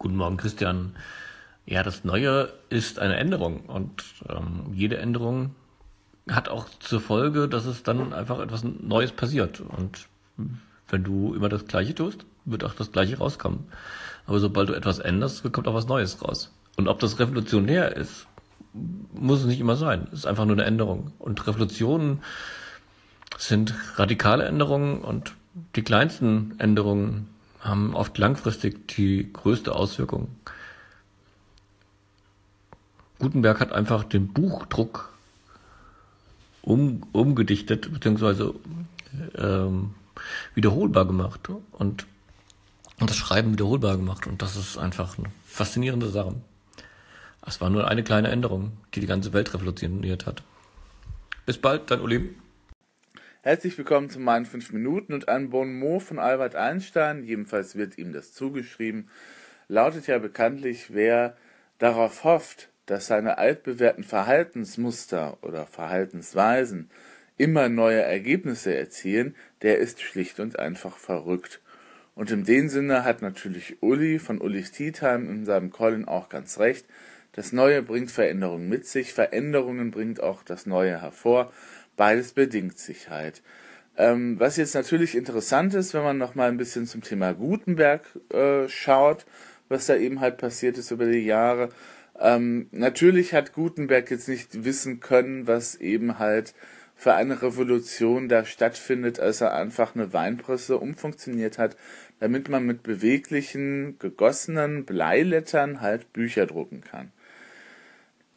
Guten 0.00 0.16
Morgen, 0.16 0.38
Christian. 0.38 0.94
Ja, 1.66 1.82
das 1.82 2.04
Neue 2.04 2.50
ist 2.70 2.98
eine 2.98 3.16
Änderung 3.18 3.60
und 3.66 4.02
ähm, 4.30 4.72
jede 4.72 4.96
Änderung 4.96 5.54
hat 6.26 6.48
auch 6.48 6.70
zur 6.80 7.02
Folge, 7.02 7.48
dass 7.48 7.66
es 7.66 7.82
dann 7.82 8.14
einfach 8.14 8.38
etwas 8.38 8.64
Neues 8.64 9.12
passiert. 9.12 9.60
Und 9.60 10.08
wenn 10.88 11.04
du 11.04 11.34
immer 11.34 11.50
das 11.50 11.66
Gleiche 11.66 11.94
tust, 11.94 12.24
wird 12.46 12.64
auch 12.64 12.72
das 12.72 12.92
Gleiche 12.92 13.18
rauskommen. 13.18 13.66
Aber 14.24 14.40
sobald 14.40 14.70
du 14.70 14.72
etwas 14.72 15.00
änderst, 15.00 15.42
kommt 15.52 15.68
auch 15.68 15.74
was 15.74 15.86
Neues 15.86 16.24
raus. 16.24 16.50
Und 16.78 16.88
ob 16.88 16.98
das 17.00 17.18
revolutionär 17.18 17.94
ist, 17.94 18.26
muss 19.12 19.40
es 19.40 19.46
nicht 19.46 19.60
immer 19.60 19.76
sein. 19.76 20.08
Es 20.12 20.20
ist 20.20 20.26
einfach 20.26 20.46
nur 20.46 20.56
eine 20.56 20.64
Änderung. 20.64 21.12
Und 21.18 21.46
Revolutionen 21.46 22.22
sind 23.36 23.74
radikale 23.96 24.46
Änderungen 24.46 25.02
und 25.02 25.34
die 25.76 25.82
kleinsten 25.82 26.54
Änderungen 26.58 27.28
haben 27.60 27.94
oft 27.94 28.16
langfristig 28.18 28.88
die 28.88 29.32
größte 29.32 29.74
Auswirkung. 29.74 30.28
Gutenberg 33.18 33.60
hat 33.60 33.72
einfach 33.72 34.04
den 34.04 34.28
Buchdruck 34.28 35.10
um, 36.62 37.02
umgedichtet 37.12 37.92
bzw. 37.92 38.54
Ähm, 39.36 39.94
wiederholbar 40.54 41.06
gemacht 41.06 41.50
und, 41.72 42.06
und 42.98 43.10
das 43.10 43.16
Schreiben 43.16 43.52
wiederholbar 43.52 43.96
gemacht 43.96 44.26
und 44.26 44.40
das 44.40 44.56
ist 44.56 44.78
einfach 44.78 45.18
eine 45.18 45.30
faszinierende 45.44 46.08
Sache. 46.08 46.34
Es 47.46 47.60
war 47.60 47.70
nur 47.70 47.88
eine 47.88 48.04
kleine 48.04 48.28
Änderung, 48.28 48.72
die 48.94 49.00
die 49.00 49.06
ganze 49.06 49.32
Welt 49.32 49.52
revolutioniert 49.54 50.26
hat. 50.26 50.42
Bis 51.46 51.58
bald, 51.58 51.90
dein 51.90 52.00
Uli. 52.00 52.34
Herzlich 53.42 53.78
willkommen 53.78 54.10
zu 54.10 54.20
meinen 54.20 54.44
5 54.44 54.70
Minuten 54.74 55.14
und 55.14 55.30
ein 55.30 55.48
Bon 55.48 55.72
mot 55.72 56.02
von 56.02 56.18
Albert 56.18 56.56
Einstein, 56.56 57.24
jedenfalls 57.24 57.74
wird 57.74 57.96
ihm 57.96 58.12
das 58.12 58.34
zugeschrieben, 58.34 59.08
lautet 59.66 60.06
ja 60.08 60.18
bekanntlich, 60.18 60.92
wer 60.92 61.38
darauf 61.78 62.24
hofft, 62.24 62.68
dass 62.84 63.06
seine 63.06 63.38
altbewährten 63.38 64.04
Verhaltensmuster 64.04 65.38
oder 65.40 65.64
Verhaltensweisen 65.64 66.90
immer 67.38 67.70
neue 67.70 68.02
Ergebnisse 68.02 68.74
erzielen, 68.74 69.34
der 69.62 69.78
ist 69.78 70.02
schlicht 70.02 70.38
und 70.38 70.58
einfach 70.58 70.98
verrückt. 70.98 71.62
Und 72.14 72.30
in 72.30 72.44
dem 72.44 72.68
Sinne 72.68 73.04
hat 73.04 73.22
natürlich 73.22 73.82
Uli 73.82 74.18
von 74.18 74.38
Ulis 74.38 74.70
Tea 74.70 74.92
Time 74.92 75.30
in 75.30 75.46
seinem 75.46 75.70
Colin 75.70 76.04
auch 76.04 76.28
ganz 76.28 76.58
recht. 76.58 76.84
Das 77.32 77.52
Neue 77.52 77.82
bringt 77.82 78.10
Veränderungen 78.10 78.68
mit 78.68 78.86
sich, 78.86 79.14
Veränderungen 79.14 79.92
bringt 79.92 80.20
auch 80.20 80.42
das 80.42 80.66
Neue 80.66 81.00
hervor. 81.00 81.52
Beides 82.00 82.32
bedingt 82.32 82.78
sich 82.78 83.10
halt. 83.10 83.42
Ähm, 83.98 84.40
was 84.40 84.56
jetzt 84.56 84.74
natürlich 84.74 85.14
interessant 85.14 85.74
ist, 85.74 85.92
wenn 85.92 86.02
man 86.02 86.16
noch 86.16 86.34
mal 86.34 86.48
ein 86.48 86.56
bisschen 86.56 86.86
zum 86.86 87.02
Thema 87.02 87.34
Gutenberg 87.34 88.00
äh, 88.32 88.66
schaut, 88.70 89.26
was 89.68 89.84
da 89.84 89.96
eben 89.96 90.20
halt 90.20 90.38
passiert 90.38 90.78
ist 90.78 90.92
über 90.92 91.04
die 91.04 91.26
Jahre. 91.26 91.68
Ähm, 92.18 92.68
natürlich 92.70 93.34
hat 93.34 93.52
Gutenberg 93.52 94.10
jetzt 94.10 94.30
nicht 94.30 94.64
wissen 94.64 95.00
können, 95.00 95.46
was 95.46 95.74
eben 95.74 96.18
halt 96.18 96.54
für 96.96 97.12
eine 97.12 97.42
Revolution 97.42 98.30
da 98.30 98.46
stattfindet, 98.46 99.20
als 99.20 99.42
er 99.42 99.52
einfach 99.52 99.94
eine 99.94 100.14
Weinpresse 100.14 100.78
umfunktioniert 100.78 101.58
hat, 101.58 101.76
damit 102.18 102.48
man 102.48 102.64
mit 102.64 102.82
beweglichen, 102.82 103.98
gegossenen 103.98 104.86
Bleilettern 104.86 105.82
halt 105.82 106.14
Bücher 106.14 106.46
drucken 106.46 106.80
kann 106.80 107.12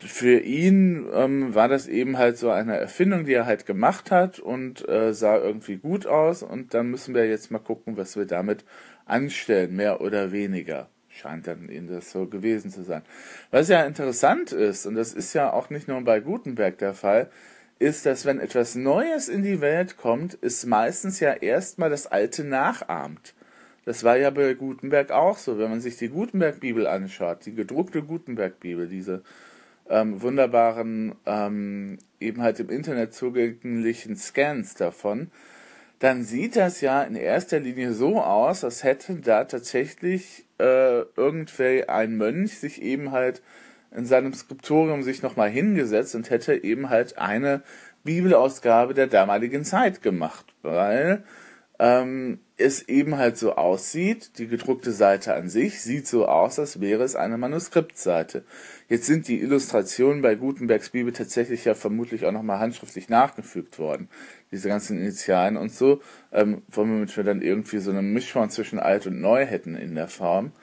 für 0.05 0.39
ihn 0.39 1.07
ähm, 1.13 1.55
war 1.55 1.67
das 1.67 1.87
eben 1.87 2.17
halt 2.17 2.37
so 2.37 2.49
eine 2.49 2.77
Erfindung, 2.77 3.25
die 3.25 3.33
er 3.33 3.45
halt 3.45 3.65
gemacht 3.65 4.11
hat 4.11 4.39
und 4.39 4.87
äh, 4.87 5.13
sah 5.13 5.37
irgendwie 5.37 5.77
gut 5.77 6.05
aus. 6.05 6.43
Und 6.43 6.73
dann 6.73 6.89
müssen 6.91 7.15
wir 7.15 7.27
jetzt 7.27 7.51
mal 7.51 7.59
gucken, 7.59 7.97
was 7.97 8.15
wir 8.15 8.25
damit 8.25 8.65
anstellen, 9.05 9.75
mehr 9.75 10.01
oder 10.01 10.31
weniger. 10.31 10.89
Scheint 11.09 11.47
dann 11.47 11.69
ihnen 11.69 11.87
das 11.87 12.11
so 12.11 12.25
gewesen 12.25 12.71
zu 12.71 12.83
sein. 12.83 13.03
Was 13.51 13.69
ja 13.69 13.83
interessant 13.83 14.51
ist, 14.51 14.85
und 14.85 14.95
das 14.95 15.13
ist 15.13 15.33
ja 15.33 15.53
auch 15.53 15.69
nicht 15.69 15.87
nur 15.87 16.01
bei 16.01 16.19
Gutenberg 16.19 16.77
der 16.79 16.93
Fall, 16.93 17.29
ist, 17.79 18.05
dass 18.05 18.25
wenn 18.25 18.39
etwas 18.39 18.75
Neues 18.75 19.29
in 19.29 19.43
die 19.43 19.61
Welt 19.61 19.97
kommt, 19.97 20.33
ist 20.35 20.65
meistens 20.65 21.19
ja 21.19 21.33
erstmal 21.33 21.89
das 21.89 22.07
Alte 22.07 22.43
nachahmt. 22.43 23.35
Das 23.85 24.03
war 24.03 24.17
ja 24.17 24.29
bei 24.29 24.53
Gutenberg 24.53 25.11
auch 25.11 25.37
so. 25.37 25.57
Wenn 25.57 25.69
man 25.69 25.81
sich 25.81 25.97
die 25.97 26.09
Gutenberg-Bibel 26.09 26.87
anschaut, 26.87 27.45
die 27.45 27.53
gedruckte 27.53 28.01
Gutenberg-Bibel, 28.01 28.87
diese 28.87 29.23
ähm, 29.89 30.21
wunderbaren, 30.21 31.15
ähm, 31.25 31.97
eben 32.19 32.41
halt 32.41 32.59
im 32.59 32.69
Internet 32.69 33.13
zugänglichen 33.13 34.15
Scans 34.15 34.75
davon, 34.75 35.31
dann 35.99 36.23
sieht 36.23 36.55
das 36.55 36.81
ja 36.81 37.03
in 37.03 37.15
erster 37.15 37.59
Linie 37.59 37.93
so 37.93 38.21
aus, 38.21 38.63
als 38.63 38.83
hätte 38.83 39.15
da 39.15 39.45
tatsächlich 39.45 40.45
äh, 40.59 41.01
irgendwer 41.15 41.89
ein 41.89 42.17
Mönch 42.17 42.59
sich 42.59 42.81
eben 42.81 43.11
halt 43.11 43.41
in 43.95 44.05
seinem 44.05 44.33
Skriptorium 44.33 45.03
sich 45.03 45.21
nochmal 45.21 45.49
hingesetzt 45.49 46.15
und 46.15 46.29
hätte 46.29 46.63
eben 46.63 46.89
halt 46.89 47.17
eine 47.17 47.61
Bibelausgabe 48.03 48.93
der 48.93 49.07
damaligen 49.07 49.63
Zeit 49.63 50.01
gemacht, 50.01 50.53
weil 50.61 51.23
ähm, 51.83 52.39
es 52.55 52.87
eben 52.87 53.17
halt 53.17 53.37
so 53.37 53.55
aussieht, 53.57 54.37
die 54.37 54.47
gedruckte 54.47 54.93
Seite 54.93 55.33
an 55.33 55.49
sich 55.49 55.81
sieht 55.81 56.07
so 56.07 56.29
aus, 56.29 56.57
als 56.57 56.79
wäre 56.79 57.03
es 57.03 57.17
eine 57.17 57.37
Manuskriptseite. 57.37 58.45
Jetzt 58.87 59.05
sind 59.05 59.27
die 59.27 59.41
Illustrationen 59.41 60.21
bei 60.21 60.35
Gutenbergs 60.35 60.91
Bibel 60.91 61.11
tatsächlich 61.11 61.65
ja 61.65 61.73
vermutlich 61.73 62.25
auch 62.25 62.31
nochmal 62.31 62.59
handschriftlich 62.59 63.09
nachgefügt 63.09 63.79
worden. 63.79 64.07
Diese 64.49 64.69
ganzen 64.69 64.97
Initialen 64.97 65.57
und 65.57 65.73
so, 65.73 65.99
ähm, 66.31 66.61
womit 66.69 67.17
wir 67.17 67.25
dann 67.25 67.41
irgendwie 67.41 67.79
so 67.79 67.91
eine 67.91 68.01
Mischform 68.01 68.49
zwischen 68.49 68.79
alt 68.79 69.05
und 69.05 69.19
neu 69.19 69.45
hätten 69.45 69.75
in 69.75 69.95
der 69.95 70.07
Form. 70.07 70.53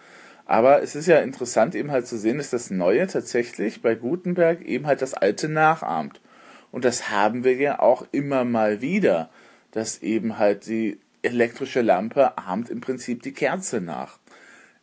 Aber 0.47 0.83
es 0.83 0.95
ist 0.95 1.07
ja 1.07 1.19
interessant 1.19 1.75
eben 1.75 1.91
halt 1.91 2.07
zu 2.07 2.17
sehen, 2.17 2.39
dass 2.39 2.49
das 2.49 2.71
Neue 2.71 3.07
tatsächlich 3.09 3.83
bei 3.83 3.95
Gutenberg 3.95 4.63
eben 4.63 4.87
halt 4.87 5.03
das 5.03 5.13
Alte 5.13 5.51
nachahmt. 5.51 6.23
Und 6.71 6.87
das 6.87 7.11
haben 7.11 7.45
wir 7.45 7.57
ja 7.57 7.79
auch 7.79 8.07
immer 8.11 8.47
mal 8.47 8.81
wieder 8.81 9.29
dass 9.71 10.03
eben 10.03 10.39
halt 10.39 10.67
die 10.67 10.99
elektrische 11.23 11.83
Lampe 11.83 12.39
ahmt 12.39 12.71
im 12.71 12.81
Prinzip 12.81 13.23
die 13.23 13.33
Kerze 13.33 13.81
nach. 13.81 14.19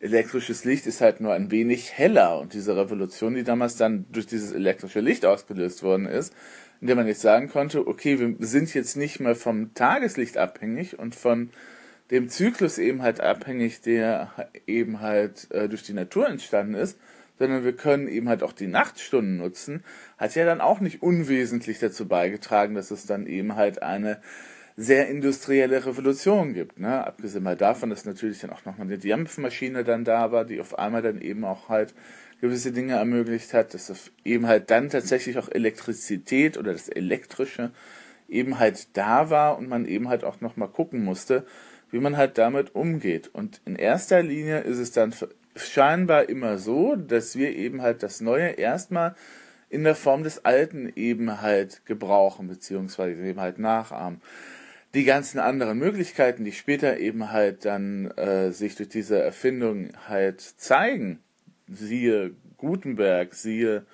Elektrisches 0.00 0.64
Licht 0.64 0.86
ist 0.86 1.00
halt 1.00 1.20
nur 1.20 1.34
ein 1.34 1.50
wenig 1.50 1.92
heller 1.92 2.38
und 2.38 2.54
diese 2.54 2.76
Revolution, 2.76 3.34
die 3.34 3.42
damals 3.42 3.76
dann 3.76 4.06
durch 4.12 4.26
dieses 4.26 4.52
elektrische 4.52 5.00
Licht 5.00 5.26
ausgelöst 5.26 5.82
worden 5.82 6.06
ist, 6.06 6.32
indem 6.80 6.98
man 6.98 7.08
jetzt 7.08 7.22
sagen 7.22 7.48
konnte, 7.48 7.86
okay, 7.86 8.18
wir 8.20 8.36
sind 8.46 8.72
jetzt 8.74 8.96
nicht 8.96 9.18
mehr 9.18 9.34
vom 9.34 9.74
Tageslicht 9.74 10.38
abhängig 10.38 10.98
und 10.98 11.16
von 11.16 11.50
dem 12.12 12.28
Zyklus 12.28 12.78
eben 12.78 13.02
halt 13.02 13.20
abhängig, 13.20 13.80
der 13.80 14.30
eben 14.66 15.00
halt 15.00 15.50
äh, 15.50 15.68
durch 15.68 15.82
die 15.82 15.92
Natur 15.92 16.28
entstanden 16.28 16.74
ist, 16.74 16.98
sondern 17.38 17.64
wir 17.64 17.74
können 17.74 18.08
eben 18.08 18.28
halt 18.28 18.42
auch 18.42 18.52
die 18.52 18.66
Nachtstunden 18.66 19.36
nutzen, 19.36 19.84
hat 20.16 20.34
ja 20.34 20.44
dann 20.44 20.60
auch 20.60 20.80
nicht 20.80 21.02
unwesentlich 21.02 21.78
dazu 21.78 22.06
beigetragen, 22.06 22.74
dass 22.74 22.90
es 22.90 23.06
dann 23.06 23.26
eben 23.26 23.56
halt 23.56 23.82
eine 23.82 24.20
sehr 24.80 25.08
industrielle 25.08 25.84
Revolution 25.84 26.54
gibt. 26.54 26.78
Ne? 26.78 27.04
Abgesehen 27.04 27.42
mal 27.42 27.56
davon, 27.56 27.90
dass 27.90 28.04
natürlich 28.04 28.38
dann 28.38 28.50
auch 28.50 28.64
nochmal 28.64 28.86
eine 28.86 28.96
Dampfmaschine 28.96 29.82
dann 29.82 30.04
da 30.04 30.30
war, 30.30 30.44
die 30.44 30.60
auf 30.60 30.78
einmal 30.78 31.02
dann 31.02 31.20
eben 31.20 31.44
auch 31.44 31.68
halt 31.68 31.94
gewisse 32.40 32.70
Dinge 32.70 32.94
ermöglicht 32.94 33.52
hat, 33.54 33.74
dass 33.74 34.12
eben 34.24 34.46
halt 34.46 34.70
dann 34.70 34.88
tatsächlich 34.88 35.36
auch 35.36 35.48
Elektrizität 35.48 36.56
oder 36.56 36.72
das 36.72 36.88
Elektrische 36.88 37.72
eben 38.28 38.60
halt 38.60 38.96
da 38.96 39.30
war 39.30 39.58
und 39.58 39.68
man 39.68 39.84
eben 39.84 40.08
halt 40.08 40.22
auch 40.22 40.40
nochmal 40.40 40.68
gucken 40.68 41.02
musste, 41.02 41.44
wie 41.90 41.98
man 41.98 42.16
halt 42.16 42.38
damit 42.38 42.76
umgeht. 42.76 43.30
Und 43.32 43.60
in 43.64 43.74
erster 43.74 44.22
Linie 44.22 44.60
ist 44.60 44.78
es 44.78 44.92
dann 44.92 45.12
scheinbar 45.56 46.28
immer 46.28 46.56
so, 46.58 46.94
dass 46.94 47.34
wir 47.34 47.56
eben 47.56 47.82
halt 47.82 48.04
das 48.04 48.20
Neue 48.20 48.50
erstmal 48.50 49.16
in 49.70 49.82
der 49.82 49.96
Form 49.96 50.22
des 50.22 50.44
Alten 50.44 50.92
eben 50.94 51.42
halt 51.42 51.84
gebrauchen, 51.84 52.46
beziehungsweise 52.46 53.20
eben 53.20 53.40
halt 53.40 53.58
nachahmen 53.58 54.20
die 54.94 55.04
ganzen 55.04 55.38
anderen 55.38 55.78
Möglichkeiten, 55.78 56.44
die 56.44 56.52
später 56.52 56.98
eben 56.98 57.30
halt 57.30 57.64
dann 57.64 58.10
äh, 58.12 58.52
sich 58.52 58.74
durch 58.76 58.88
diese 58.88 59.20
Erfindung 59.20 59.90
halt 60.08 60.40
zeigen, 60.40 61.20
siehe 61.66 62.34
Gutenberg, 62.56 63.34
siehe, 63.34 63.84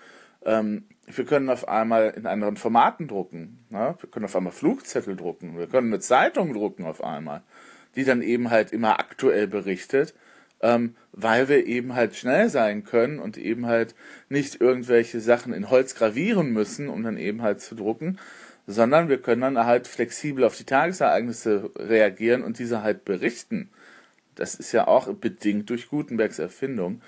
ähm, 0.45 0.85
wir 1.07 1.25
können 1.25 1.51
auf 1.51 1.69
einmal 1.69 2.11
in 2.17 2.27
anderen 2.27 2.57
Formaten 2.57 3.09
drucken, 3.09 3.65
ne? 3.71 3.97
wir 4.01 4.11
können 4.11 4.25
auf 4.25 4.37
einmal 4.37 4.53
Flugzettel 4.53 5.17
drucken, 5.17 5.59
wir 5.59 5.67
können 5.67 5.93
eine 5.93 6.01
Zeitung 6.01 6.55
drucken 6.55 6.85
auf 6.85 7.03
einmal, 7.03 7.43
die 7.97 8.05
dann 8.05 8.23
eben 8.23 8.51
halt 8.51 8.73
immer 8.73 8.99
aktuell 9.01 9.47
berichtet, 9.47 10.15
ähm, 10.63 10.95
weil 11.13 11.49
wir 11.49 11.67
eben 11.67 11.95
halt 11.95 12.15
schnell 12.15 12.49
sein 12.49 12.85
können 12.85 13.19
und 13.19 13.37
eben 13.37 13.67
halt 13.67 13.95
nicht 14.29 14.61
irgendwelche 14.61 15.21
Sachen 15.21 15.53
in 15.53 15.69
Holz 15.71 15.95
gravieren 15.95 16.53
müssen, 16.53 16.89
um 16.89 17.03
dann 17.03 17.19
eben 17.19 17.43
halt 17.43 17.61
zu 17.61 17.75
drucken, 17.75 18.19
sondern 18.67 19.09
wir 19.09 19.21
können 19.21 19.43
dann 19.43 19.67
halt 19.67 19.87
flexibel 19.87 20.45
auf 20.45 20.57
die 20.57 20.65
Tagesereignisse 20.65 21.71
reagieren 21.77 22.43
und 22.43 22.59
diese 22.59 22.83
halt 22.83 23.05
berichten. 23.05 23.71
Das 24.35 24.55
ist 24.55 24.73
ja 24.73 24.87
auch 24.89 25.13
bedingt 25.15 25.71
durch 25.71 25.89
Gutenbergs 25.89 26.39
Erfindung. 26.39 27.01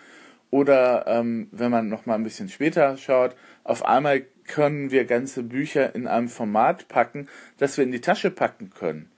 Oder 0.50 1.06
ähm, 1.08 1.48
wenn 1.50 1.70
man 1.70 1.88
noch 1.88 2.06
mal 2.06 2.14
ein 2.14 2.22
bisschen 2.22 2.48
später 2.48 2.96
schaut, 2.96 3.34
auf 3.64 3.84
einmal 3.84 4.22
können 4.46 4.90
wir 4.90 5.04
ganze 5.04 5.42
Bücher 5.42 5.94
in 5.94 6.06
einem 6.06 6.28
Format 6.28 6.88
packen, 6.88 7.28
das 7.58 7.76
wir 7.76 7.84
in 7.84 7.92
die 7.92 8.00
Tasche 8.00 8.30
packen 8.30 8.70
können. 8.70 9.10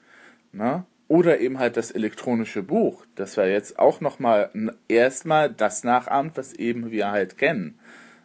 Na? 0.52 0.86
Oder 1.06 1.40
eben 1.40 1.58
halt 1.58 1.76
das 1.76 1.90
elektronische 1.90 2.62
Buch, 2.62 3.04
das 3.14 3.36
wir 3.36 3.50
jetzt 3.50 3.78
auch 3.78 4.00
nochmal 4.00 4.50
erstmal 4.88 5.50
das 5.50 5.84
nachahmt, 5.84 6.36
was 6.36 6.52
eben 6.54 6.90
wir 6.90 7.10
halt 7.10 7.38
kennen. 7.38 7.78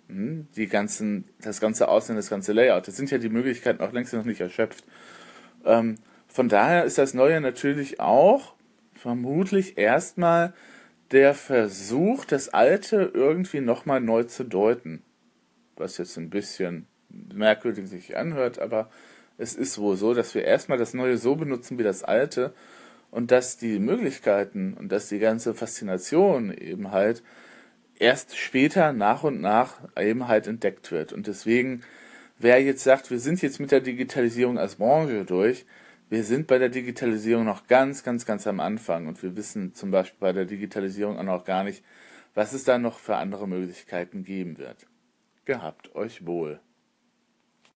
Hm, 0.07 0.47
die 0.55 0.67
ganzen, 0.67 1.25
das 1.41 1.59
ganze 1.59 1.87
Aussehen, 1.87 2.15
das 2.15 2.29
ganze 2.29 2.53
Layout. 2.53 2.87
Das 2.87 2.95
sind 2.97 3.11
ja 3.11 3.17
die 3.17 3.29
Möglichkeiten 3.29 3.81
auch 3.81 3.91
längst 3.91 4.13
noch 4.13 4.25
nicht 4.25 4.41
erschöpft. 4.41 4.85
Ähm, 5.65 5.95
von 6.27 6.49
daher 6.49 6.83
ist 6.83 6.97
das 6.97 7.13
Neue 7.13 7.41
natürlich 7.41 7.99
auch 7.99 8.55
vermutlich 8.93 9.77
erstmal 9.77 10.53
der 11.11 11.33
Versuch, 11.33 12.25
das 12.25 12.49
Alte 12.49 13.11
irgendwie 13.13 13.61
nochmal 13.61 14.01
neu 14.01 14.23
zu 14.23 14.43
deuten. 14.43 15.03
Was 15.75 15.97
jetzt 15.97 16.17
ein 16.17 16.29
bisschen 16.29 16.87
merkwürdig 17.09 17.87
sich 17.87 18.17
anhört, 18.17 18.59
aber 18.59 18.89
es 19.37 19.55
ist 19.55 19.77
wohl 19.77 19.95
so, 19.97 20.13
dass 20.13 20.35
wir 20.35 20.43
erstmal 20.43 20.77
das 20.77 20.93
Neue 20.93 21.17
so 21.17 21.35
benutzen 21.35 21.77
wie 21.77 21.83
das 21.83 22.03
Alte 22.03 22.53
und 23.11 23.31
dass 23.31 23.57
die 23.57 23.79
Möglichkeiten 23.79 24.73
und 24.73 24.91
dass 24.91 25.09
die 25.09 25.19
ganze 25.19 25.53
Faszination 25.53 26.51
eben 26.51 26.91
halt 26.91 27.23
erst 28.03 28.37
später 28.37 28.91
nach 28.91 29.23
und 29.23 29.39
nach 29.39 29.79
eben 29.97 30.27
halt 30.27 30.47
entdeckt 30.47 30.91
wird. 30.91 31.13
Und 31.13 31.27
deswegen, 31.27 31.81
wer 32.37 32.61
jetzt 32.61 32.83
sagt, 32.83 33.09
wir 33.09 33.19
sind 33.19 33.41
jetzt 33.41 33.61
mit 33.61 33.71
der 33.71 33.79
Digitalisierung 33.79 34.59
als 34.59 34.75
Branche 34.75 35.23
durch, 35.23 35.65
wir 36.09 36.25
sind 36.25 36.45
bei 36.47 36.59
der 36.59 36.67
Digitalisierung 36.67 37.45
noch 37.45 37.65
ganz, 37.67 38.03
ganz, 38.03 38.25
ganz 38.25 38.45
am 38.45 38.59
Anfang 38.59 39.07
und 39.07 39.23
wir 39.23 39.37
wissen 39.37 39.73
zum 39.73 39.89
Beispiel 39.89 40.19
bei 40.19 40.33
der 40.33 40.45
Digitalisierung 40.45 41.17
auch 41.17 41.23
noch 41.23 41.45
gar 41.45 41.63
nicht, 41.63 41.81
was 42.35 42.51
es 42.51 42.65
da 42.65 42.77
noch 42.77 42.99
für 42.99 43.15
andere 43.15 43.47
Möglichkeiten 43.47 44.23
geben 44.25 44.57
wird. 44.57 44.85
Gehabt 45.45 45.95
euch 45.95 46.25
wohl. 46.25 46.59